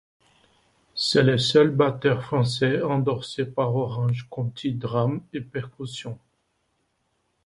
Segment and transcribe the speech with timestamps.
[0.95, 6.17] C'est le seul batteur français endorsé par Orange County Drum & Percussion.